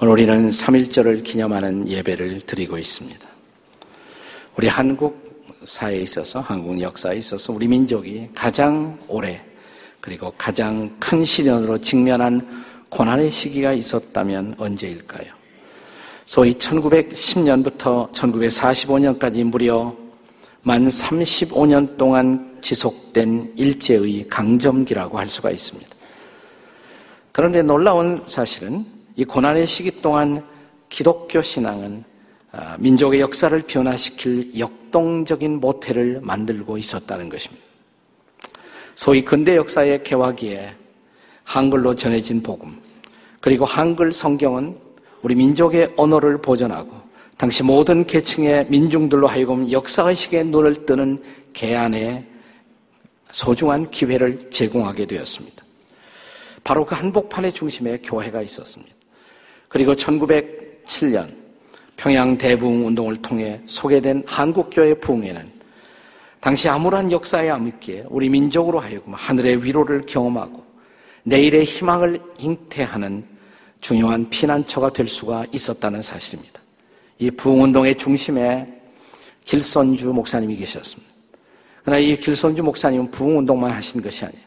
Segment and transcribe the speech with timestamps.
[0.00, 3.28] 오늘 우리는 3.1절을 기념하는 예배를 드리고 있습니다.
[4.56, 5.22] 우리 한국
[5.62, 9.40] 사회에 있어서, 한국 역사에 있어서 우리 민족이 가장 오래
[10.00, 15.32] 그리고 가장 큰 시련으로 직면한 고난의 시기가 있었다면 언제일까요?
[16.26, 19.94] 소위 1910년부터 1945년까지 무려
[20.62, 25.88] 만 35년 동안 지속된 일제의 강점기라고 할 수가 있습니다.
[27.30, 30.44] 그런데 놀라운 사실은 이 고난의 시기 동안
[30.88, 32.04] 기독교 신앙은
[32.50, 37.64] 아, 민족의 역사를 변화시킬 역동적인 모태를 만들고 있었다는 것입니다.
[38.94, 40.74] 소위 근대 역사의 개화기에
[41.42, 42.80] 한글로 전해진 복음,
[43.40, 44.78] 그리고 한글 성경은
[45.22, 46.92] 우리 민족의 언어를 보존하고
[47.36, 52.24] 당시 모든 계층의 민중들로 하여금 역사의식에 눈을 뜨는 개안의
[53.32, 55.64] 소중한 기회를 제공하게 되었습니다.
[56.62, 58.93] 바로 그 한복판의 중심에 교회가 있었습니다.
[59.74, 61.34] 그리고 1907년
[61.96, 65.50] 평양 대부흥 운동을 통해 소개된 한국교회 부흥회는
[66.38, 70.64] 당시 암울한 역사에 암있기에 우리 민족으로 하여금 하늘의 위로를 경험하고
[71.24, 73.26] 내일의 희망을 잉태하는
[73.80, 76.60] 중요한 피난처가 될 수가 있었다는 사실입니다.
[77.18, 78.80] 이 부흥운동의 중심에
[79.44, 81.12] 길선주 목사님이 계셨습니다.
[81.82, 84.44] 그러나 이 길선주 목사님은 부흥운동만 하신 것이 아니에요.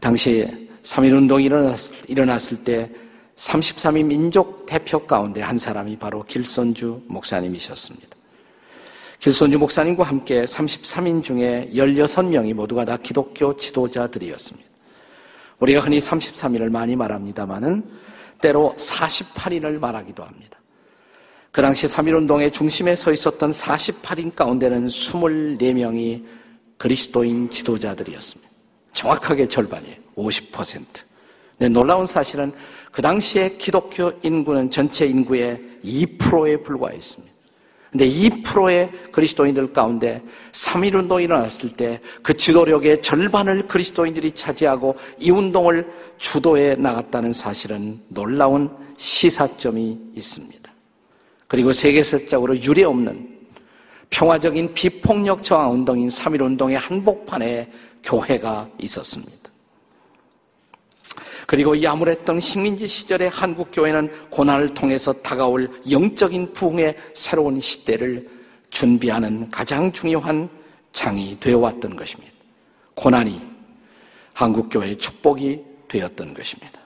[0.00, 2.88] 당시 3.1운동이 일어났을, 일어났을 때
[3.40, 8.08] 33위 민족 대표 가운데 한 사람이 바로 길선주 목사님이셨습니다.
[9.18, 14.68] 길선주 목사님과 함께 33인 중에 16명이 모두가 다 기독교 지도자들이었습니다.
[15.58, 17.82] 우리가 흔히 33인을 많이 말합니다만은
[18.42, 20.58] 때로 48인을 말하기도 합니다.
[21.50, 26.24] 그 당시 3.1운동의 중심에 서 있었던 48인 가운데는 24명이
[26.76, 28.50] 그리스도인 지도자들이었습니다.
[28.92, 29.96] 정확하게 절반이에요.
[30.16, 31.09] 50%.
[31.60, 32.52] 네, 놀라운 사실은
[32.90, 37.30] 그 당시에 기독교 인구는 전체 인구의 2%에 불과했습니다.
[37.90, 40.22] 근데 2%의 그리스도인들 가운데
[40.52, 49.98] 3.1운동이 일어났을 때 그 지도력의 절반을 그리스도인들이 차지하고 이 운동을 주도해 나갔다는 사실은 놀라운 시사점이
[50.14, 50.72] 있습니다.
[51.46, 53.38] 그리고 세계사적으로 유례없는
[54.08, 57.70] 평화적인 비폭력 저항 운동인 3.1운동의 한복판에
[58.02, 59.39] 교회가 있었습니다.
[61.50, 68.24] 그리고 이 암울했던 식민지 시절의 한국 교회는 고난을 통해서 다가올 영적인 부흥의 새로운 시대를
[68.70, 70.48] 준비하는 가장 중요한
[70.92, 72.32] 장이 되어 왔던 것입니다.
[72.94, 73.40] 고난이
[74.32, 76.78] 한국 교회의 축복이 되었던 것입니다.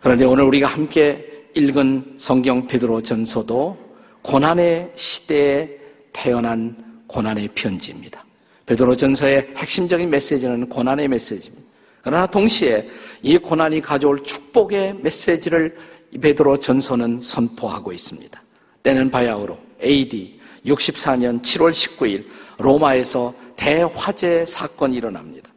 [0.00, 3.76] 그런데 오늘 우리가 함께 읽은 성경 베드로 전서도
[4.22, 5.68] 고난의 시대에
[6.14, 8.24] 태어난 고난의 편지입니다.
[8.64, 11.59] 베드로 전서의 핵심적인 메시지는 고난의 메시지입니다.
[12.02, 12.88] 그러나 동시에
[13.22, 15.76] 이 고난이 가져올 축복의 메시지를
[16.20, 18.42] 베드로 전서는 선포하고 있습니다.
[18.82, 22.26] 때는 바야흐로 AD 64년 7월 19일
[22.58, 25.50] 로마에서 대화재 사건이 일어납니다.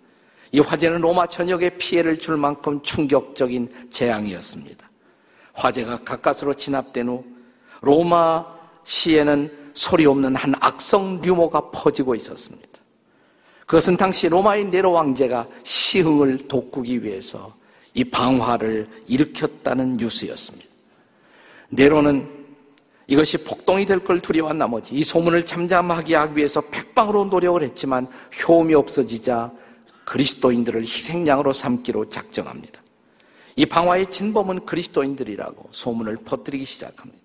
[0.51, 4.89] 이 화재는 로마 전역에 피해를 줄 만큼 충격적인 재앙이었습니다.
[5.53, 7.25] 화재가 가까스로 진압된 후
[7.81, 8.45] 로마
[8.83, 12.72] 시에는 소리 없는 한 악성 류모가 퍼지고 있었습니다.
[13.65, 17.53] 그것은 당시 로마의 네로 왕제가 시흥을 돋구기 위해서
[17.93, 20.67] 이 방화를 일으켰다는 뉴스였습니다.
[21.69, 22.27] 네로는
[23.07, 28.07] 이것이 폭동이 될 걸 두려워한 나머지 이 소문을 잠잠하게 하기 위해서 백방으로 노력을 했지만
[28.47, 29.51] 효험이 없어지자
[30.05, 32.81] 그리스도인들을 희생양으로 삼기로 작정합니다.
[33.55, 37.21] 이 방화의 진범은 그리스도인들이라고 소문을 퍼뜨리기 시작합니다.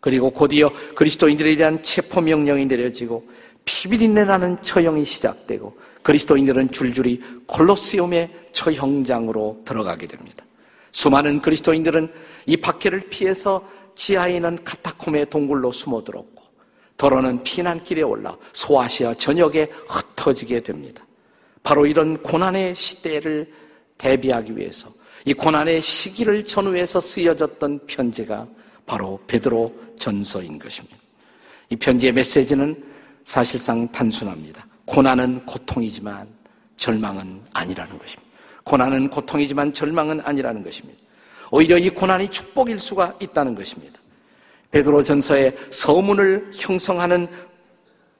[0.00, 3.26] 그리고 곧이어 그리스도인들에 대한 체포 명령이 내려지고
[3.64, 10.44] 피비린내라는 처형이 시작되고 그리스도인들은 줄줄이 콜로세움의 처형장으로 들어가게 됩니다.
[10.92, 12.12] 수많은 그리스도인들은
[12.46, 13.66] 이 박해를 피해서
[13.96, 16.44] 지하에 있는 카타콤의 동굴로 숨어들었고
[16.96, 21.04] 더러는 피난길에 올라 소아시아 전역에 흩어지게 됩니다.
[21.62, 23.50] 바로 이런 고난의 시대를
[23.98, 24.90] 대비하기 위해서
[25.24, 28.46] 이 고난의 시기를 전후해서 쓰여졌던 편지가
[28.86, 30.96] 바로 베드로 전서인 것입니다.
[31.70, 32.93] 이 편지의 메시지는
[33.24, 34.66] 사실상 단순합니다.
[34.84, 36.28] 고난은 고통이지만
[36.76, 38.30] 절망은 아니라는 것입니다.
[38.64, 41.00] 고난은 고통이지만 절망은 아니라는 것입니다.
[41.50, 44.00] 오히려 이 고난이 축복일 수가 있다는 것입니다.
[44.70, 47.28] 베드로 전서의 서문을 형성하는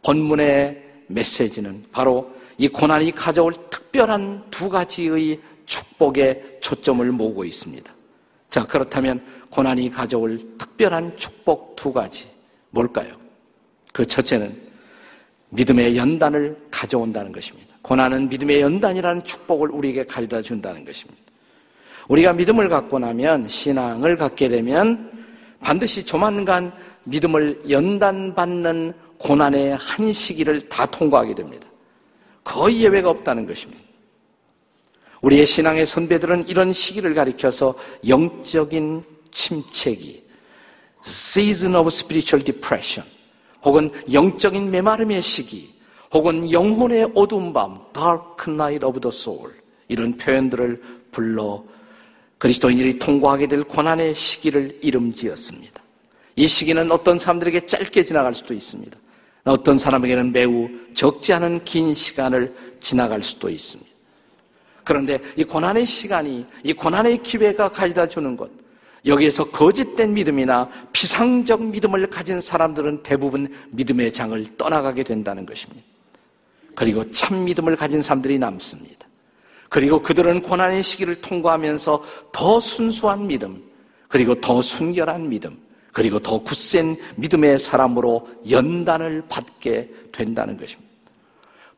[0.04, 7.92] 본문의 메시지는 바로 이 고난이 가져올 특별한 두 가지의 축복에 초점을 모으고 있습니다.
[8.48, 12.28] 자, 그렇다면 고난이 가져올 특별한 축복 두 가지
[12.70, 13.16] 뭘까요?
[13.92, 14.63] 그 첫째는
[15.54, 17.74] 믿음의 연단을 가져온다는 것입니다.
[17.82, 21.20] 고난은 믿음의 연단이라는 축복을 우리에게 가져다 준다는 것입니다.
[22.08, 25.10] 우리가 믿음을 갖고 나면 신앙을 갖게 되면
[25.60, 26.72] 반드시 조만간
[27.04, 31.66] 믿음을 연단받는 고난의 한 시기를 다 통과하게 됩니다.
[32.42, 33.82] 거의 예외가 없다는 것입니다.
[35.22, 37.74] 우리의 신앙의 선배들은 이런 시기를 가리켜서
[38.06, 40.22] 영적인 침체기,
[41.02, 43.08] season of spiritual depression,
[43.64, 45.72] 혹은 영적인 메마름의 시기,
[46.12, 49.50] 혹은 영혼의 어두운 밤, dark night of the soul,
[49.88, 51.64] 이런 표현들을 불러
[52.38, 55.82] 그리스도인들이 통과하게 될 고난의 시기를 이름 지었습니다.
[56.37, 58.99] 이 시기는 어떤 사람들에게 짧게 지나갈 수도 있습니다.
[59.44, 63.90] 어떤 사람에게는 매우 적지 않은 긴 시간을 지나갈 수도 있습니다.
[64.84, 68.50] 그런데 이 고난의 시간이, 이 고난의 기회가 가져다 주는 것,
[69.06, 75.84] 여기에서 거짓된 믿음이나 비상적 믿음을 가진 사람들은 대부분 믿음의 장을 떠나가게 된다는 것입니다.
[76.74, 79.06] 그리고 참 믿음을 가진 사람들이 남습니다.
[79.68, 83.62] 그리고 그들은 고난의 시기를 통과하면서 더 순수한 믿음,
[84.08, 85.58] 그리고 더 순결한 믿음,
[85.92, 90.92] 그리고 더 굳센 믿음의 사람으로 연단을 받게 된다는 것입니다.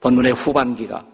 [0.01, 1.05] 본문의 후반기가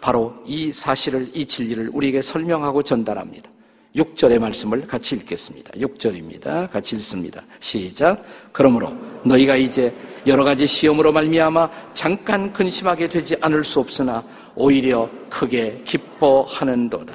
[0.00, 3.50] 바로 이 사실을, 이 진리를 우리에게 설명하고 전달합니다.
[3.96, 5.72] 6절의 말씀을 같이 읽겠습니다.
[5.72, 6.70] 6절입니다.
[6.70, 7.42] 같이 읽습니다.
[7.58, 8.22] 시작.
[8.52, 8.92] 그러므로
[9.24, 9.92] 너희가 이제
[10.26, 14.22] 여러 가지 시험으로 말미암아 잠깐 근심하게 되지 않을 수 없으나
[14.54, 17.14] 오히려 크게 기뻐하는도다.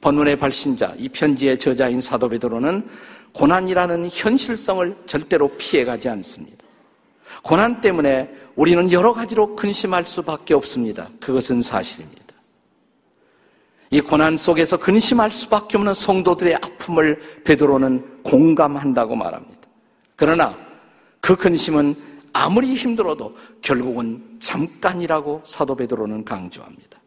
[0.00, 2.88] 본문의 발신자, 이 편지의 저자인 사도 베드로는
[3.32, 6.58] 고난이라는 현실성을 절대로 피해가지 않습니다.
[7.42, 11.08] 고난 때문에 우리는 여러 가지로 근심할 수밖에 없습니다.
[11.20, 12.21] 그것은 사실입니다.
[13.92, 19.60] 이 고난 속에서 근심할 수밖에 없는 성도들의 아픔을 베드로는 공감한다고 말합니다.
[20.16, 20.56] 그러나
[21.20, 21.94] 그 근심은
[22.32, 26.98] 아무리 힘들어도 결국은 잠깐이라고 사도 베드로는 강조합니다.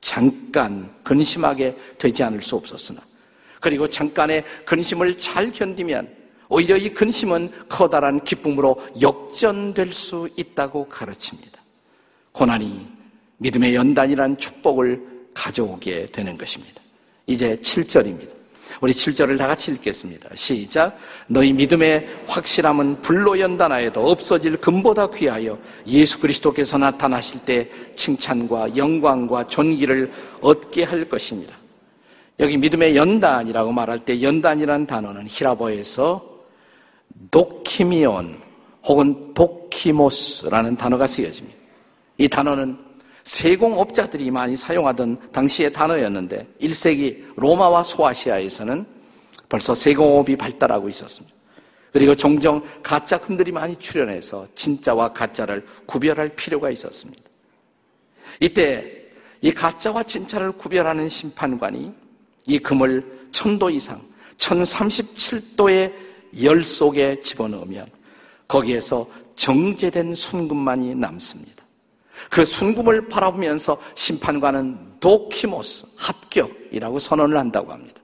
[0.00, 3.00] 잠깐 근심하게 되지 않을 수 없었으나
[3.60, 6.08] 그리고 잠깐의 근심을 잘 견디면
[6.48, 11.60] 오히려 이 근심은 커다란 기쁨으로 역전될 수 있다고 가르칩니다.
[12.30, 12.86] 고난이
[13.38, 16.80] 믿음의 연단이란 축복을 가져오게 되는 것입니다.
[17.26, 18.42] 이제 7절입니다.
[18.80, 20.30] 우리 7절을 다 같이 읽겠습니다.
[20.34, 20.96] 시작.
[21.26, 30.10] 너희 믿음의 확실함은 불로 연단하여도 없어질 금보다 귀하여 예수 그리스도께서 나타나실 때 칭찬과 영광과 존귀를
[30.40, 31.52] 얻게 할 것이니라.
[32.40, 36.32] 여기 믿음의 연단이라고 말할 때 연단이라는 단어는 히라보에서
[37.30, 38.40] 도키미온
[38.84, 41.56] 혹은 도키모스라는 단어가 쓰여집니다.
[42.18, 42.76] 이 단어는
[43.24, 48.84] 세공업자들이 많이 사용하던 당시의 단어였는데 1세기 로마와 소아시아에서는
[49.48, 51.36] 벌써 세공업이 발달하고 있었습니다.
[51.92, 57.22] 그리고 종종 가짜 금들이 많이 출현해서 진짜와 가짜를 구별할 필요가 있었습니다.
[58.40, 59.02] 이때
[59.42, 61.92] 이 가짜와 진짜를 구별하는 심판관이
[62.46, 64.00] 이 금을 천도 이상,
[64.38, 65.92] 1037도의
[66.42, 67.86] 열 속에 집어넣으면
[68.48, 71.61] 거기에서 정제된 순금만이 남습니다.
[72.30, 78.00] 그 순금을 바라보면서 심판관은 도키모스, 합격이라고 선언을 한다고 합니다.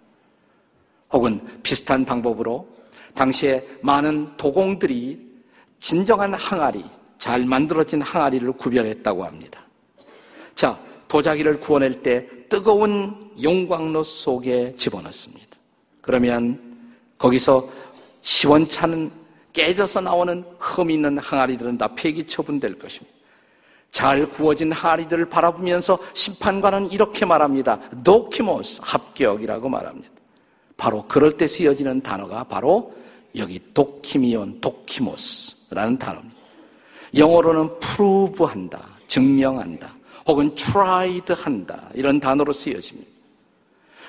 [1.11, 2.69] 혹은 비슷한 방법으로
[3.15, 5.27] 당시에 많은 도공들이
[5.81, 6.85] 진정한 항아리,
[7.19, 9.61] 잘 만들어진 항아리를 구별했다고 합니다.
[10.55, 10.79] 자,
[11.09, 15.57] 도자기를 구워낼 때 뜨거운 용광로 속에 집어넣습니다.
[16.01, 16.61] 그러면
[17.17, 17.69] 거기서
[18.23, 19.11] 시원찮은
[19.53, 23.18] 깨져서 나오는 흠 있는 항아리들은 다 폐기 처분될 것입니다.
[23.91, 27.81] 잘 구워진 하리들을 바라보면서 심판관은 이렇게 말합니다.
[28.05, 30.11] 도키모스, 합격이라고 말합니다.
[30.77, 32.95] 바로 그럴 때 쓰여지는 단어가 바로
[33.37, 36.37] 여기 도키미온, 도키모스라는 단어입니다.
[37.17, 39.95] 영어로는 prove한다, 증명한다,
[40.27, 43.09] 혹은 tried 한다, 이런 단어로 쓰여집니다.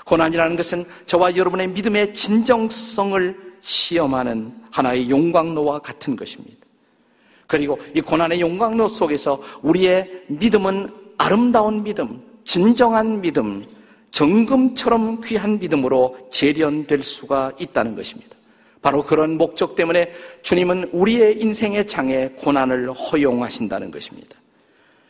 [0.05, 6.57] 고난이라는 것은 저와 여러분의 믿음의 진정성을 시험하는 하나의 용광로와 같은 것입니다.
[7.49, 13.65] 그리고 이 고난의 용광로 속에서 우리의 믿음은 아름다운 믿음, 진정한 믿음,
[14.11, 18.37] 정금처럼 귀한 믿음으로 재련될 수가 있다는 것입니다.
[18.83, 20.11] 바로 그런 목적 때문에
[20.43, 24.37] 주님은 우리의 인생의 장에 고난을 허용하신다는 것입니다.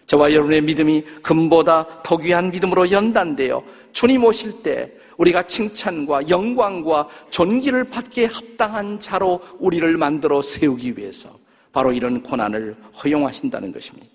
[0.06, 7.84] 저와 여러분의 믿음이 금보다 더 귀한 믿음으로 연단되어 주님 오실 때 우리가 칭찬과 영광과 존귀를
[7.90, 11.38] 받기에 합당한 자로 우리를 만들어 세우기 위해서
[11.72, 14.08] 바로 이런 고난을 허용하신다는 것입니다.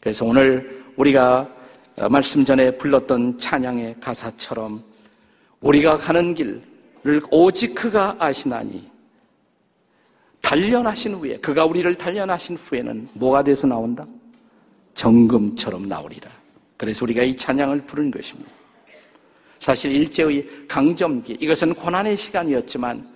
[0.00, 1.48] 그래서 오늘 우리가
[2.10, 4.82] 말씀 전에 불렀던 찬양의 가사처럼
[5.60, 8.90] 우리가 가는 길을 오직 그가 아시나니
[10.40, 14.06] 단련하신 후에 그가 우리를 단련하신 후에는 뭐가 돼서 나온다?
[14.94, 16.28] 정금처럼 나오리라.
[16.76, 18.50] 그래서 우리가 이 찬양을 부른 것입니다.
[19.58, 23.11] 사실 일제의 강점기, 이것은 고난의 시간이었지만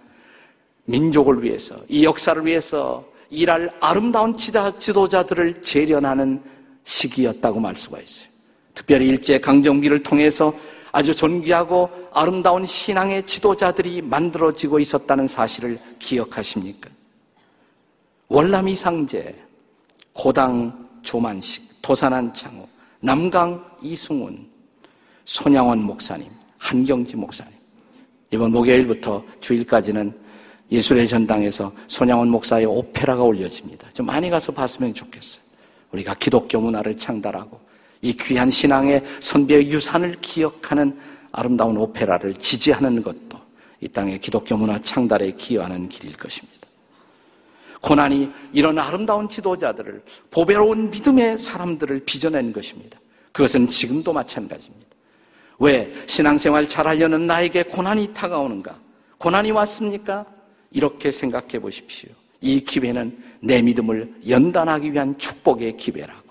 [0.86, 6.42] 민족을 위해서, 이 역사를 위해서 일할 아름다운 지도자들을 재련하는
[6.84, 8.28] 시기였다고 말 수가 있어요.
[8.74, 10.54] 특별히 일제 강점기를 통해서
[10.92, 16.88] 아주 존귀하고 아름다운 신앙의 지도자들이 만들어지고 있었다는 사실을 기억하십니까?
[18.28, 19.34] 월남 이상제,
[20.12, 22.68] 고당 조만식, 도산한 창호,
[23.00, 24.48] 남강 이승훈,
[25.24, 26.28] 손양원 목사님,
[26.58, 27.52] 한경지 목사님.
[28.30, 30.25] 이번 목요일부터 주일까지는
[30.70, 33.88] 예술의 전당에서 손양원 목사의 오페라가 올려집니다.
[33.90, 35.42] 좀 많이 가서 봤으면 좋겠어요.
[35.92, 37.60] 우리가 기독교 문화를 창달하고
[38.02, 40.98] 이 귀한 신앙의 선비의 유산을 기억하는
[41.32, 43.38] 아름다운 오페라를 지지하는 것도
[43.80, 46.66] 이 땅의 기독교 문화 창달에 기여하는 길일 것입니다.
[47.82, 52.98] 고난이 이런 아름다운 지도자들을 보배로운 믿음의 사람들을 빚어낸 것입니다.
[53.32, 54.86] 그것은 지금도 마찬가지입니다.
[55.58, 58.78] 왜 신앙생활 잘하려는 나에게 고난이 다가오는가?
[59.18, 60.26] 고난이 왔습니까?
[60.70, 62.10] 이렇게 생각해 보십시오.
[62.40, 66.26] 이 기회는 내 믿음을 연단하기 위한 축복의 기회라고.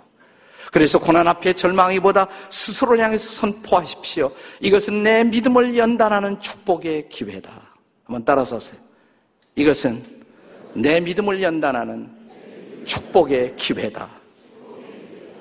[0.71, 4.31] 그래서 고난 앞에 절망이보다 스스로를 향해서 선포하십시오.
[4.59, 7.49] 이것은 내 믿음을 연단하는 축복의 기회다.
[8.03, 8.77] 한번 따라서 하세요.
[9.55, 10.03] 이것은
[10.73, 12.09] 내 믿음을 연단하는
[12.83, 14.09] 축복의 기회다.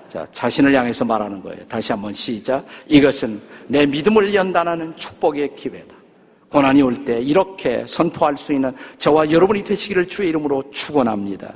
[0.08, 1.66] 자, 자신을 향해서 말하는 거예요.
[1.66, 2.64] 다시 한번 시작.
[2.86, 5.96] 이것은 내 믿음을 연단하는 축복의 기회다.
[6.54, 11.52] 고난이 올 때 이렇게 선포할 수 있는 저와 여러분이 되시기를 주의 이름으로 축원합니다.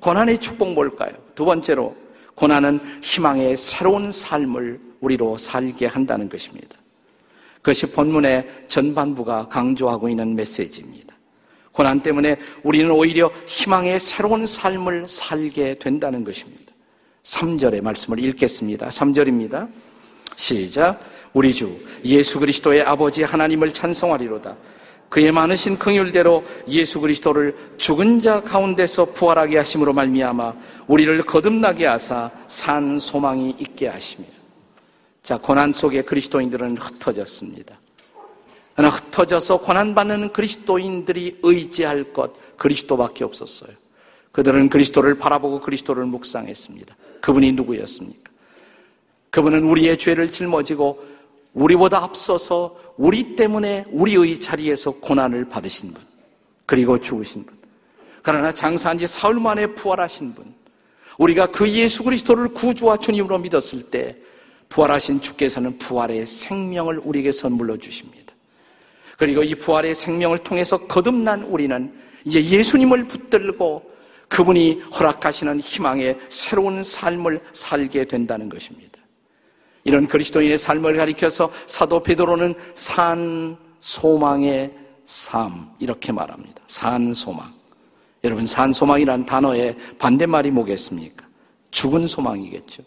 [0.00, 1.12] 고난의 축복 뭘까요?
[1.34, 1.94] 두 번째로
[2.34, 6.74] 고난은 희망의 새로운 삶을 우리로 살게 한다는 것입니다.
[7.56, 11.14] 그것이 본문의 전반부가 강조하고 있는 메시지입니다.
[11.70, 16.72] 고난 때문에 우리는 오히려 희망의 새로운 삶을 살게 된다는 것입니다.
[17.24, 18.88] 3절의 말씀을 읽겠습니다.
[18.88, 19.68] 3절입니다.
[20.36, 21.13] 시작.
[21.34, 24.56] 우리 주 예수 그리스도의 아버지 하나님을 찬송하리로다.
[25.10, 30.54] 그의 많으신 긍휼대로 예수 그리스도를 죽은 자 가운데서 부활하게 하심으로 말미암아
[30.86, 34.26] 우리를 거듭나게 하사 산 소망이 있게 하시며
[35.22, 37.78] 자 고난 속에 그리스도인들은 흩어졌습니다.
[38.74, 43.70] 그러나 흩어져서 고난받는 그리스도인들이 의지할 것 그리스도밖에 없었어요.
[44.32, 46.96] 그들은 그리스도를 바라보고 그리스도를 묵상했습니다.
[47.20, 48.32] 그분이 누구였습니까?
[49.30, 51.13] 그분은 우리의 죄를 짊어지고
[51.54, 56.02] 우리보다 앞서서 우리 때문에 우리의 자리에서 고난을 받으신 분,
[56.66, 57.56] 그리고 죽으신 분.
[58.22, 60.54] 그러나 장사한 지 사흘 만에 부활하신 분.
[61.18, 64.16] 우리가 그 예수 그리스도를 구주와 주님으로 믿었을 때
[64.68, 68.34] 부활하신 주께서는 부활의 생명을 우리에게 선물로 주십니다.
[69.16, 71.94] 그리고 이 부활의 생명을 통해서 거듭난 우리는
[72.24, 73.94] 이제 예수님을 붙들고
[74.28, 78.93] 그분이 허락하시는 희망의 새로운 삶을 살게 된다는 것입니다.
[79.84, 84.70] 이런 그리스도인의 삶을 가리켜서 사도 베드로는 산 소망의
[85.04, 86.62] 삶 이렇게 말합니다.
[86.66, 87.52] 산 소망.
[88.24, 91.26] 여러분 산 소망이란 단어의 반대말이 뭐겠습니까?
[91.70, 92.82] 죽은 소망이겠죠.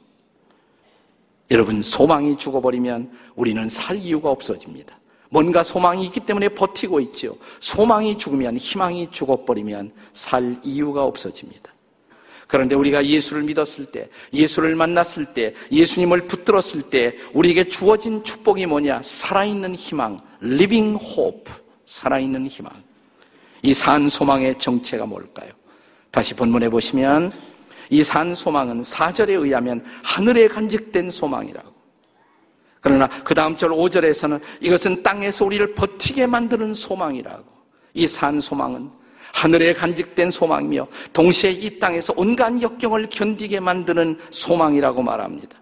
[1.52, 4.98] 여러분 소망이 죽어버리면 우리는 살 이유가 없어집니다.
[5.30, 7.38] 뭔가 소망이 있기 때문에 버티고 있죠.
[7.60, 11.72] 소망이 죽으면 희망이 죽어버리면 살 이유가 없어집니다.
[12.48, 19.02] 그런데 우리가 예수를 믿었을 때, 예수를 만났을 때, 예수님을 붙들었을 때 우리에게 주어진 축복이 뭐냐?
[19.04, 21.54] 살아있는 희망, living hope,
[21.86, 22.72] 살아있는 희망.
[23.64, 25.52] 이 산 소망의 정체가 뭘까요?
[26.12, 27.34] 다시 본문에 보시면
[27.90, 31.74] 이 산 소망은 사절에 의하면 하늘에 간직된 소망이라고.
[32.80, 37.46] 그러나 그 다음 절 5절에서는 이것은 땅에서 우리를 버티게 만드는 소망이라고.
[37.94, 38.90] 이 산 소망은
[39.38, 45.60] 하늘에 간직된 소망이며 동시에 이 땅에서 온갖 역경을 견디게 만드는 소망이라고 말합니다.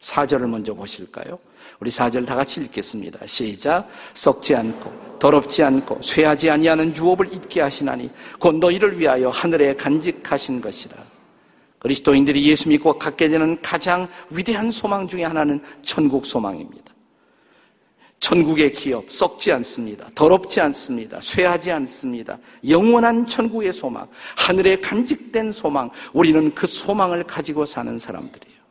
[0.00, 1.38] 사절을 먼저 보실까요?
[1.78, 3.24] 우리 사절 다 같이 읽겠습니다.
[3.26, 3.88] 시작.
[4.14, 8.10] 썩지 않고 더럽지 않고 쇠하지 아니하는 유업을 잊게 하시나니
[8.40, 10.96] 곧 너희를 위하여 하늘에 간직하신 것이라.
[11.78, 16.91] 그리스도인들이 예수 믿고 갖게 되는 가장 위대한 소망 중의 하나는 천국 소망입니다.
[18.22, 20.08] 천국의 기업 썩지 않습니다.
[20.14, 21.20] 더럽지 않습니다.
[21.20, 22.38] 쇠하지 않습니다.
[22.66, 28.62] 영원한 천국의 소망, 하늘에 간직된 소망, 우리는 그 소망을 가지고 사는 사람들이에요.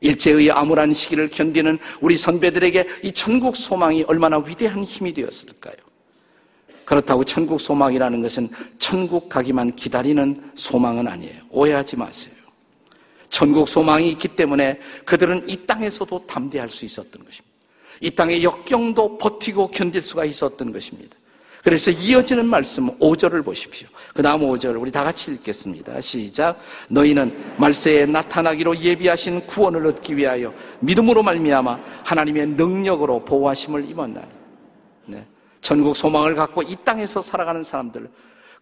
[0.00, 5.76] 일제의 암울한 시기를 견디는 우리 선배들에게 이 천국 소망이 얼마나 위대한 힘이 되었을까요?
[6.84, 8.48] 그렇다고 천국 소망이라는 것은
[8.80, 11.40] 천국 가기만 기다리는 소망은 아니에요.
[11.50, 12.34] 오해하지 마세요.
[13.28, 17.47] 천국 소망이 있기 때문에 그들은 이 땅에서도 담대할 수 있었던 것입니다.
[18.00, 21.16] 이 땅의 역경도 버티고 견딜 수가 있었던 것입니다.
[21.62, 23.88] 그래서 이어지는 말씀 5절을 보십시오.
[24.14, 26.00] 그 다음 5절 우리 다 같이 읽겠습니다.
[26.00, 26.58] 시작.
[26.88, 34.28] 너희는 말세에 나타나기로 예비하신 구원을 얻기 위하여 믿음으로 말미암아 하나님의 능력으로 보호하심을 입었나니.
[35.06, 35.26] 네.
[35.60, 38.08] 전국 소망을 갖고 이 땅에서 살아가는 사람들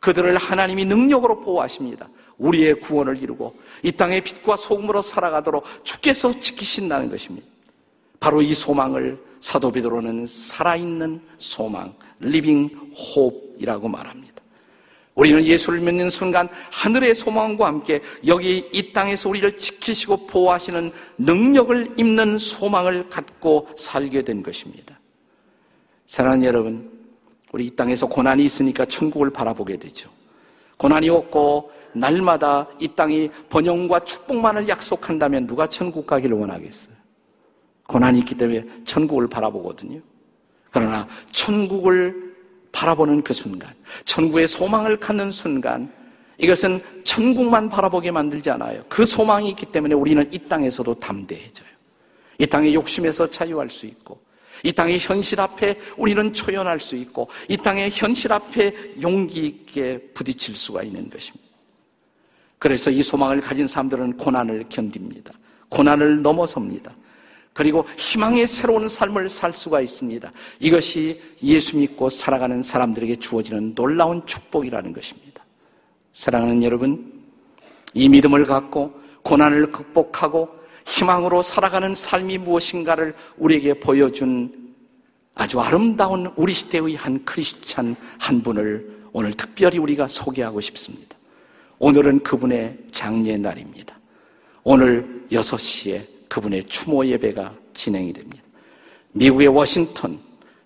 [0.01, 2.09] 그들을 하나님이 능력으로 보호하십니다.
[2.39, 7.47] 우리의 구원을 이루고 이 땅의 빛과 소금으로 살아가도록 주께서 지키신다는 것입니다.
[8.21, 14.37] 바로 이 소망을 사도 베드로는 살아있는 소망, living hope이라고 말합니다.
[15.15, 22.37] 우리는 예수를 믿는 순간 하늘의 소망과 함께 여기 이 땅에서 우리를 지키시고 보호하시는 능력을 입는
[22.37, 24.99] 소망을 갖고 살게 된 것입니다.
[26.07, 26.91] 사랑하는 여러분,
[27.53, 30.11] 우리 이 땅에서 고난이 있으니까 천국을 바라보게 되죠.
[30.77, 36.96] 고난이 없고 날마다 이 땅이 번영과 축복만을 약속한다면 누가 천국 가기를 원하겠어요?
[37.87, 40.01] 고난이 있기 때문에 천국을 바라보거든요.
[40.71, 42.35] 그러나 천국을
[42.73, 43.73] 바라보는 그 순간,
[44.05, 45.91] 천국의 소망을 갖는 순간,
[46.39, 48.85] 이것은 천국만 바라보게 만들지 않아요.
[48.89, 51.69] 그 소망이 있기 때문에 우리는 이 땅에서도 담대해져요.
[52.39, 54.21] 이 땅의 욕심에서 자유할 수 있고,
[54.63, 60.55] 이 땅의 현실 앞에 우리는 초연할 수 있고, 이 땅의 현실 앞에 용기 있게 부딪힐
[60.55, 61.47] 수가 있는 것입니다.
[62.59, 65.33] 그래서 이 소망을 가진 사람들은 고난을 견딥니다.
[65.71, 66.95] 고난을 넘어섭니다.
[67.57, 70.31] 그리고 희망의 새로운 삶을 살 수가 있습니다.
[70.61, 75.43] 이것이 예수 믿고 살아가는 사람들에게 주어지는 놀라운 축복이라는 것입니다.
[76.13, 77.15] 사랑하는 여러분,
[77.95, 80.51] 이 믿음을 갖고 고난을 극복하고
[80.85, 84.75] 희망으로 살아가는 삶이 무엇인가를 우리에게 보여준
[85.35, 91.17] 아주 아름다운 우리 시대의 한 크리스찬 한 분을 오늘 특별히 우리가 소개하고 싶습니다.
[91.79, 93.99] 오늘은 그분의 장례 날입니다.
[94.63, 98.43] 오늘 6시에 그분의 추모 예배가 진행이 됩니다.
[99.13, 100.19] 미국의 워싱턴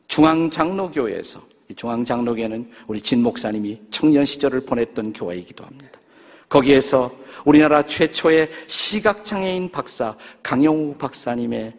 [0.09, 1.41] 중앙장로교회에서
[1.77, 6.01] 중앙장로교회는 우리 진 목사님이 청년 시절을 보냈던 교회이기도 합니다.
[6.49, 7.15] 거기에서
[7.45, 11.73] 우리나라 최초의 시각장애인 박사 강영우 박사님의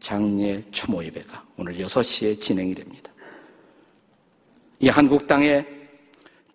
[0.00, 3.12] 장례 추모 예배가 오늘 6시에 진행이 됩니다.
[4.80, 5.64] 이 한국 땅에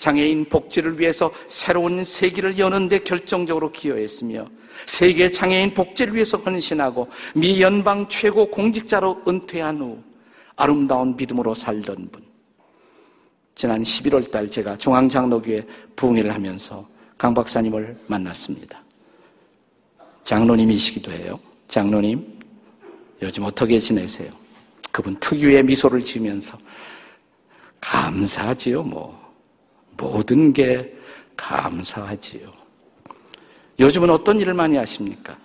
[0.02, 4.48] 장애인 복지를 위해서 새로운 세기를 여는데 결정적으로 기여했으며
[4.88, 10.00] 세계 장애인 복지를 위해서 헌신하고 미 연방 최고 공직자로 은퇴한 후
[10.56, 12.24] 아름다운 믿음으로 살던 분.
[13.54, 16.84] 지난 11월 달 제가 중앙장로교회 부흥회를 하면서
[17.16, 18.82] 강 박사님을 만났습니다.
[20.24, 21.40] 장로님이시기도 해요.
[21.68, 22.40] 장로님,
[23.22, 24.32] 요즘 어떻게 지내세요?
[24.92, 26.58] 그분 특유의 미소를 지으면서
[27.80, 29.21] 감사하지요, 뭐.
[29.98, 30.94] 모든 게
[31.38, 32.52] 감사하지요.
[33.80, 35.38] 요즘은 어떤 일을 많이 하십니까?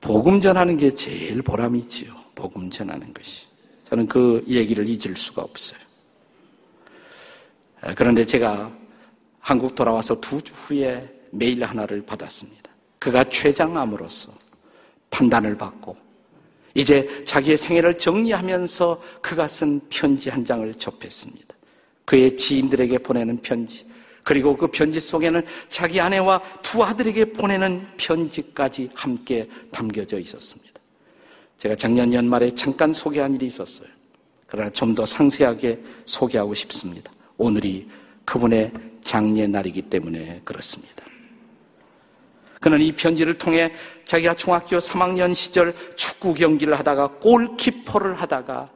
[0.00, 2.14] 복음 전하는 게 제일 보람이지요.
[2.34, 3.46] 복음 전하는 것이.
[3.84, 5.80] 저는 그 얘기를 잊을 수가 없어요.
[7.80, 8.70] 아, 그런데 제가
[9.40, 12.70] 한국 돌아와서 두 주 후에 메일 하나를 받았습니다.
[12.98, 14.32] 그가 최장암으로서
[15.10, 15.96] 판단을 받고
[16.74, 21.53] 이제 자기의 생애를 정리하면서 그가 쓴 편지 한 장을 접했습니다.
[22.04, 23.86] 그의 지인들에게 보내는 편지,
[24.22, 30.72] 그리고 그 편지 속에는 자기 아내와 두 아들에게 보내는 편지까지 함께 담겨져 있었습니다.
[31.58, 33.88] 제가 작년 연말에 잠깐 소개한 일이 있었어요.
[34.46, 37.10] 그러나 좀 더 상세하게 소개하고 싶습니다.
[37.36, 37.88] 오늘이
[38.24, 41.04] 그분의 장례 날이기 때문에 그렇습니다.
[42.60, 43.72] 그는 이 편지를 통해
[44.06, 48.70] 자기가 중학교 3학년 시절 축구 경기를 하다가 골키퍼를 하다가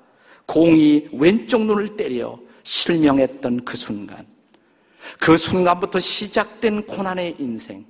[0.47, 4.27] 공이 왼쪽 눈을 때려 실명했던 그 순간,
[5.19, 7.87] 그 순간부터 시작된 고난의 인생.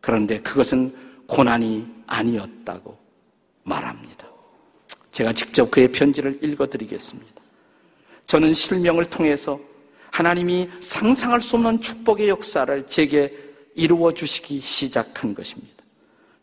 [0.00, 0.92] 그런데 그것은
[1.28, 2.98] 고난이 아니었다고
[3.62, 4.26] 말합니다.
[5.12, 7.42] 제가 직접 그의 편지를 읽어드리겠습니다.
[8.26, 9.60] 저는 실명을 통해서
[10.10, 13.32] 하나님이 상상할 수 없는 축복의 역사를 제게
[13.76, 15.71] 이루어 주시기 시작한 것입니다.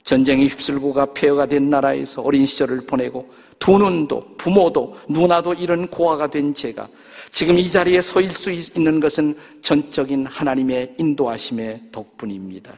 [0.09, 6.55] 전쟁에 휩쓸고가 폐허가 된 나라에서 어린 시절을 보내고 두 눈도 부모도 누나도 잃은 고아가 된
[6.55, 6.87] 제가
[7.31, 12.73] 지금 이 자리에 서일 수 있는 것은 전적인 하나님의 인도하심의 덕분입니다.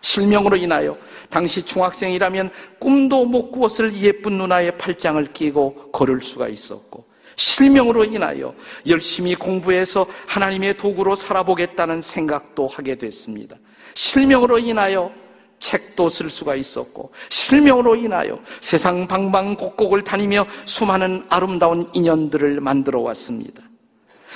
[0.00, 0.98] 실명으로 인하여
[1.30, 2.50] 당시 중학생이라면
[2.80, 7.04] 꿈도 못 꾸었을 예쁜 누나의 팔짱을 끼고 걸을 수가 있었고
[7.36, 8.52] 실명으로 인하여
[8.88, 13.56] 열심히 공부해서 하나님의 도구로 살아보겠다는 생각도 하게 됐습니다.
[13.94, 15.22] 실명으로 인하여
[15.62, 23.62] 책도 쓸 수가 있었고 실명으로 인하여 세상 방방곡곡을 다니며 수많은 아름다운 인연들을 만들어 왔습니다.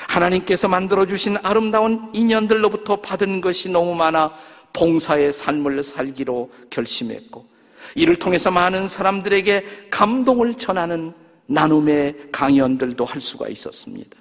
[0.08, 4.32] 하나님께서 만들어 주신 아름다운 인연들로부터 받은 것이 너무 많아
[4.72, 7.44] 봉사의 삶을 살기로 결심했고
[7.94, 11.12] 이를 통해서 많은 사람들에게 감동을 전하는
[11.46, 14.16] 나눔의 강연들도 할 수가 있었습니다.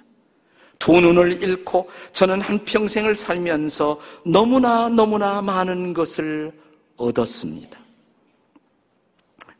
[0.78, 6.52] 두 눈을 잃고 저는 한평생을 살면서 너무나 너무나 많은 것을
[6.96, 7.78] 얻었습니다.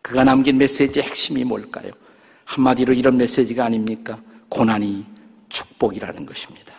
[0.03, 1.91] 그가 남긴 메시지의 핵심이 뭘까요?
[2.45, 4.21] 한마디로 이런 메시지가 아닙니까?
[4.49, 5.05] 고난이
[5.49, 6.75] 축복이라는 것입니다.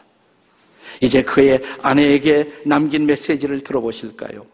[1.02, 4.46] 이제 그의 아내에게 남긴 메시지를 들어보실까요?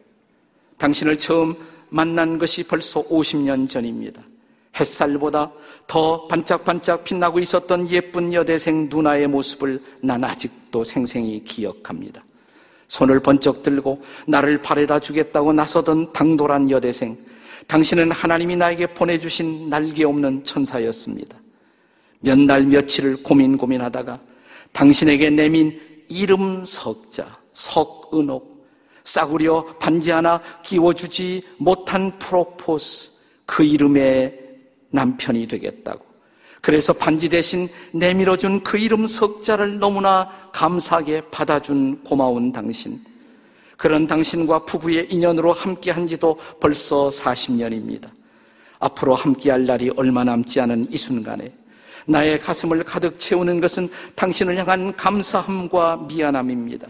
[0.78, 1.56] 당신을 처음
[1.89, 4.22] 만난 것이 벌써 50년 전입니다.
[4.80, 5.52] 햇살보다
[5.86, 12.24] 더 반짝반짝 빛나고 있었던 예쁜 여대생 누나의 모습을 난 아직도 생생히 기억합니다.
[12.93, 17.17] 손을 번쩍 들고 나를 바래다 주겠다고 나서던 당돌한 여대생.
[17.65, 21.36] 당신은 하나님이 나에게 보내주신 날개 없는 천사였습니다.
[22.19, 24.19] 몇 날 며칠을 고민 고민하다가
[24.73, 28.67] 당신에게 내민 이름 석자, 석은옥,
[29.03, 33.12] 싸구려 반지 하나 끼워주지 못한 프로포스,
[33.47, 34.39] 그 이름의
[34.91, 36.06] 남편이 되겠다고.
[36.63, 43.02] 그래서 반지 대신 내밀어 준 그 이름 석자를 너무나 감사하게 받아준 고마운 당신.
[43.76, 48.10] 그런 당신과 부부의 인연으로 함께 한 지도 벌써 40년입니다.
[48.80, 51.54] 앞으로 함께 할 날이 얼마 남지 않은 이 순간에
[52.06, 56.88] 나의 가슴을 가득 채우는 것은 당신을 향한 감사함과 미안함입니다.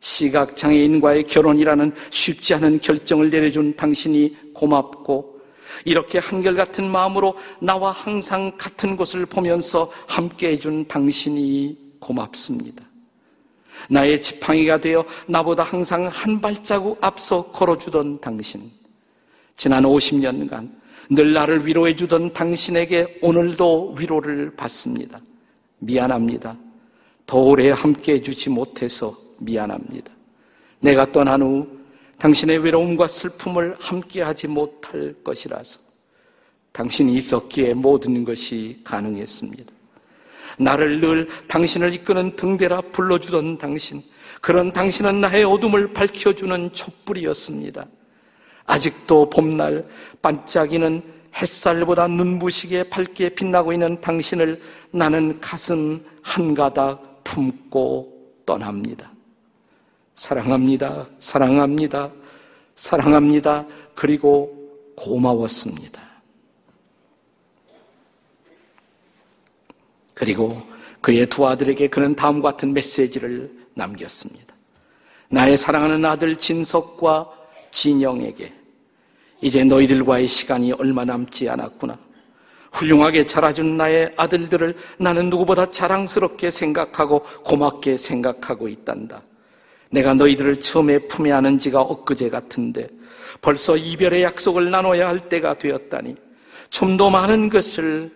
[0.00, 5.39] 시각장애인과의 결혼이라는 쉽지 않은 결정을 내려준 당신이 고맙고
[5.84, 12.84] 이렇게 한결같은 마음으로 나와 항상 같은 곳을 보면서 함께 해준 당신이 고맙습니다.
[13.88, 18.70] 나의 지팡이가 되어 나보다 항상 한 발자국 앞서 걸어주던 당신.
[19.56, 20.70] 지난 50년간
[21.10, 25.20] 늘 나를 위로해 주던 당신에게 오늘도 위로를 받습니다.
[25.78, 26.56] 미안합니다.
[27.26, 30.12] 더 오래 함께 해주지 못해서 미안합니다.
[30.80, 31.79] 내가 떠난 후
[32.20, 35.80] 당신의 외로움과 슬픔을 함께 하지 못할 것이라서
[36.72, 39.72] 당신이 있었기에 모든 것이 가능했습니다.
[40.58, 44.02] 나를 늘 당신을 이끄는 등대라 불러주던 당신,
[44.42, 47.86] 그런 당신은 나의 어둠을 밝혀주는 촛불이었습니다.
[48.66, 49.88] 아직도 봄날
[50.20, 51.02] 반짝이는
[51.34, 59.10] 햇살보다 눈부시게 밝게 빛나고 있는 당신을 나는 가슴 한 가닥 품고 떠납니다.
[60.20, 61.06] 사랑합니다.
[61.18, 62.12] 사랑합니다.
[62.74, 63.66] 사랑합니다.
[63.94, 64.54] 그리고
[64.94, 65.98] 고마웠습니다.
[70.12, 70.60] 그리고
[71.00, 74.54] 그의 두 아들에게 그는 다음과 같은 메시지를 남겼습니다.
[75.30, 77.30] 나의 사랑하는 아들 진석과
[77.70, 78.52] 진영에게
[79.40, 81.98] 이제 너희들과의 시간이 얼마 남지 않았구나.
[82.72, 89.22] 훌륭하게 자라준 나의 아들들을 나는 누구보다 자랑스럽게 생각하고 고맙게 생각하고 있단다.
[89.90, 92.88] 내가 너희들을 처음에 품에 안은 지가 엊그제 같은데
[93.40, 96.14] 벌써 이별의 약속을 나눠야 할 때가 되었다니
[96.70, 98.10] 좀 더 많은 것을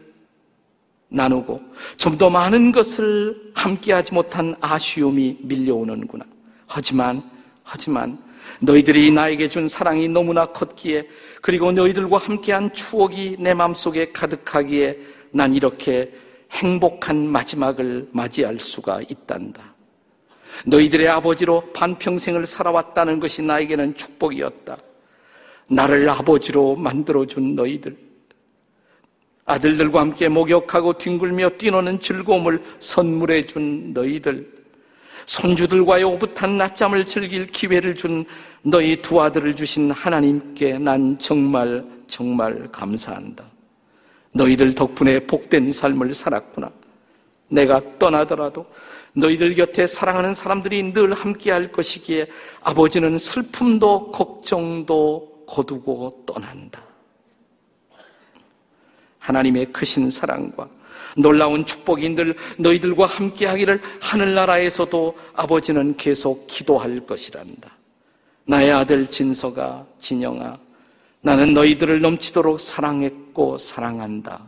[1.09, 1.61] 나누고
[1.97, 6.25] 좀 더 많은 것을 함께하지 못한 아쉬움이 밀려오는구나.
[6.67, 7.23] 하지만
[7.65, 8.19] 하지만
[8.61, 11.09] 너희들이 나에게 준 사랑이 너무나 컸기에
[11.43, 14.99] 그리고 너희들과 함께한 추억이 내 마음속에 가득하기에
[15.33, 16.13] 난 이렇게
[16.53, 19.74] 행복한 마지막을 맞이할 수가 있단다.
[20.67, 24.77] 너희들의 아버지로 반평생을 살아왔다는 것이 나에게는 축복이었다.
[25.69, 27.97] 나를 아버지로 만들어준 너희들.
[29.47, 34.55] 아들들과 함께 목욕하고 뒹굴며 뛰노는 즐거움을 선물해 준 너희들.
[35.27, 38.25] 손주들과의 오붓한 낮잠을 즐길 기회를 준
[38.63, 43.45] 너희 두 아들을 주신 하나님께 난 정말 정말 감사한다.
[44.33, 46.71] 너희들 덕분에 복된 삶을 살았구나.
[47.49, 48.67] 내가 떠나더라도
[49.15, 52.29] 너희들 곁에 사랑하는 사람들이 늘 함께 할 것이기에
[52.63, 56.83] 아버지는 슬픔도 걱정도 거두고 떠난다.
[59.19, 60.69] 하나님의 크신 사랑과
[61.17, 67.71] 놀라운 축복이 늘 너희들과 함께 하기를 하늘나라에서도 아버지는 계속 기도할 것이란다.
[68.47, 70.59] 나의 아들 진서가, 진영아,
[71.23, 74.43] 나는 너희들을 넘치도록 사랑했고 사랑한다.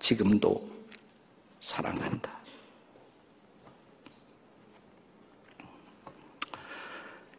[0.00, 0.68] 지금도
[1.60, 2.31] 사랑한다.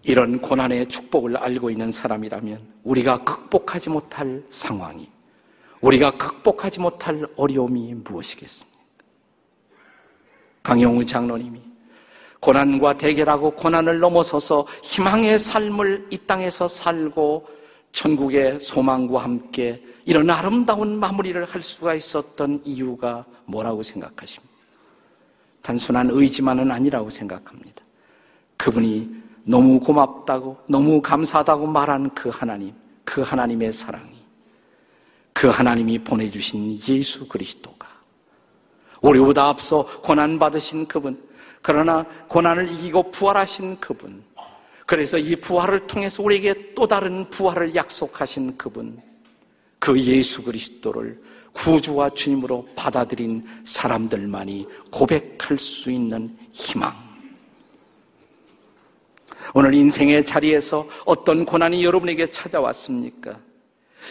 [0.03, 5.09] 이런 고난의 축복을 알고 있는 사람이라면 우리가 극복하지 못할 상황이
[5.81, 8.77] 우리가 극복하지 못할 어려움이 무엇이겠습니까?
[10.61, 11.61] 강영우 장로님이
[12.39, 17.47] 고난과 대결하고 고난을 넘어서서 희망의 삶을 이 땅에서 살고
[17.93, 24.53] 천국의 소망과 함께 이런 아름다운 마무리를 할 수가 있었던 이유가 뭐라고 생각하십니까?
[25.61, 27.83] 단순한 의지만은 아니라고 생각합니다.
[28.57, 34.23] 그분이 너무 고맙다고, 너무 감사하다고 말한 그 하나님, 그 하나님의 사랑이
[35.33, 37.87] 그 하나님이 보내주신 예수 그리스도가
[39.01, 41.21] 우리보다 앞서 고난받으신 그분,
[41.61, 44.23] 그러나 고난을 이기고 부활하신 그분,
[44.85, 48.97] 그래서 이 부활을 통해서 우리에게 또 다른 부활을 약속하신 그분,
[49.79, 57.12] 그 예수 그리스도를 구주와 주님으로 받아들인 사람들만이 고백할 수 있는 희망.
[59.53, 63.39] 오늘 인생의 자리에서 어떤 고난이 여러분에게 찾아왔습니까?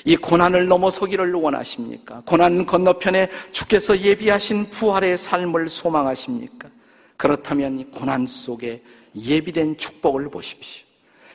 [0.05, 2.23] 이 고난을 넘어서기를 원하십니까?
[2.25, 6.68] 고난 건너편에 주께서 예비하신 부활의 삶을 소망하십니까?
[7.16, 8.83] 그렇다면 이 고난 속에
[9.14, 10.87] 예비된 축복을 보십시오.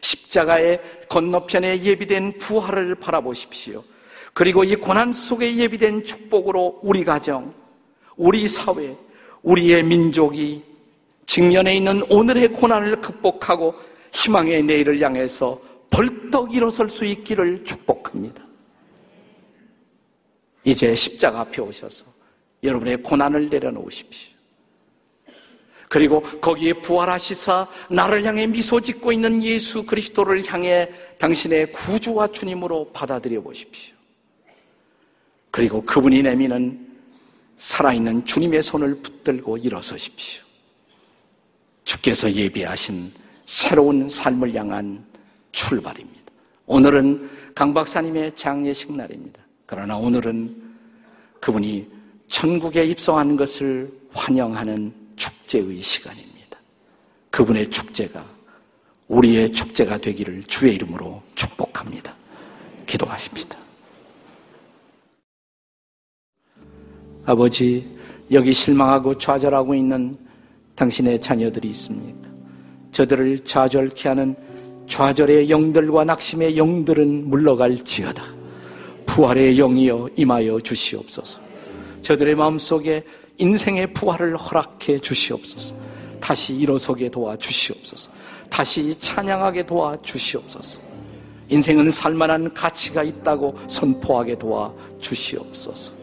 [0.02, 3.84] 십자가의 건너편에 예비된 부활을 바라보십시오.
[4.34, 7.54] 그리고 이 고난 속에 예비된 축복으로 우리 가정,
[8.16, 8.96] 우리 사회,
[9.42, 10.64] 우리의 민족이
[11.26, 13.76] 직면에 있는 오늘의 고난을 극복하고
[14.14, 18.46] 희망의 내일을 향해서 벌떡 일어설 수 있기를 축복합니다.
[20.64, 22.06] 이제 십자가 앞에 오셔서
[22.64, 24.38] 여러분의 고난을 내려놓으십시오.
[25.90, 33.42] 그리고 거기에 부활하시사 나를 향해 미소 짓고 있는 예수 그리스도를 향해 당신의 구주와 주님으로 받아들여
[33.42, 33.96] 보십시오.
[35.50, 36.86] 그리고 그분이 내미는
[37.56, 40.44] 살아있는 주님의 손을 붙들고 일어서십시오.
[41.86, 43.14] 주께서 예비하신
[43.48, 45.04] 새로운 삶을 향한
[45.54, 46.18] 출발입니다.
[46.66, 49.42] 오늘은 강 박사님의 장례식 날입니다.
[49.66, 50.76] 그러나 오늘은
[51.40, 51.88] 그분이
[52.28, 56.60] 천국에 입성한 것을 환영하는 축제의 시간입니다.
[57.32, 58.24] 그분의 축제가
[59.08, 62.14] 우리의 축제가 되기를 주의 이름으로 축복합니다.
[62.86, 63.58] 기도하십니다.
[67.26, 67.98] 아버지,
[68.30, 70.18] 여기 실망하고 좌절하고 있는
[70.76, 72.27] 당신의 자녀들이 있습니까?
[72.98, 74.36] 저들을 좌절케 하는
[74.88, 78.24] 좌절의 영들과 낙심의 영들은 물러갈지어다.
[79.06, 81.40] 부활의 영이여 임하여 주시옵소서.
[82.02, 83.04] 저들의 마음속에
[83.38, 85.76] 인생의 부활을 허락해 주시옵소서.
[86.20, 88.10] 다시 일어서게 도와 주시옵소서.
[88.50, 90.82] 다시 찬양하게 도와 주시옵소서.
[91.50, 95.94] 인생은 살만한 가치가 있다고 선포하게 도와 주시옵소서.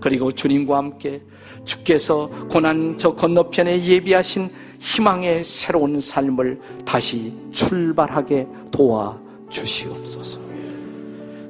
[0.00, 1.22] 그리고 주님과 함께
[1.64, 4.50] 주께서 고난 저 건너편에 예비하신
[4.84, 9.18] 희망의 새로운 삶을 다시 출발하게 도와
[9.48, 10.38] 주시옵소서.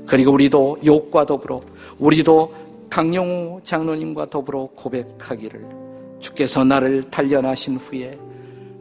[0.06, 1.60] 그리고 우리도 욕과 더불어
[1.98, 2.54] 우리도
[2.88, 5.66] 강용우 장로님과 더불어 고백하기를
[6.20, 8.16] 주께서 나를 단련하신 후에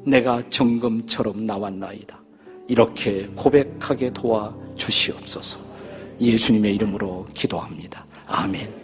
[0.06, 2.22] 내가 정금처럼 나왔나이다.
[2.68, 5.60] 이렇게 고백하게 도와 주시옵소서.
[6.22, 8.06] 예수님의 이름으로 기도합니다.
[8.28, 8.83] 아멘.